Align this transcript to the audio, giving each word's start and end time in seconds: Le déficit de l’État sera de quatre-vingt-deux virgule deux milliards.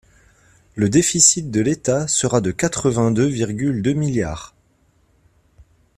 Le 0.73 0.89
déficit 0.89 1.51
de 1.51 1.61
l’État 1.61 2.07
sera 2.07 2.41
de 2.41 2.49
quatre-vingt-deux 2.49 3.27
virgule 3.27 3.83
deux 3.83 3.93
milliards. 3.93 4.55